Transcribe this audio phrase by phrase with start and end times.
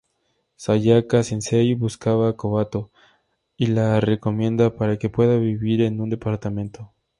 [0.63, 2.89] Sayaka-sensei busca a Kobato
[3.55, 6.91] y la recomienda para que pueda vivir en un departamento.